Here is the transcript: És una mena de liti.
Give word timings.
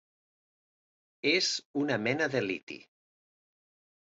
És 1.31 1.49
una 1.83 1.99
mena 2.07 2.31
de 2.37 2.43
liti. 2.47 2.79